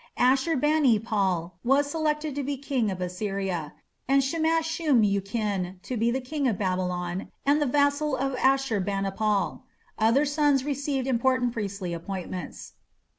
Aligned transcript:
Ashur 0.17 0.57
bani 0.57 0.97
pal 0.97 1.59
was 1.63 1.91
selected 1.91 2.33
to 2.33 2.41
be 2.41 2.57
King 2.57 2.89
of 2.89 3.01
Assyria, 3.01 3.75
and 4.07 4.23
Shamash 4.23 4.67
shum 4.67 5.03
ukin 5.03 5.79
to 5.83 5.95
be 5.95 6.11
King 6.21 6.47
of 6.47 6.57
Babylon 6.57 7.31
and 7.45 7.61
the 7.61 7.67
vassal 7.67 8.15
of 8.17 8.33
Ashur 8.37 8.81
banipal. 8.81 9.61
Other 9.99 10.25
sons 10.25 10.65
received 10.65 11.05
important 11.05 11.53
priestly 11.53 11.93
appointments. 11.93 12.73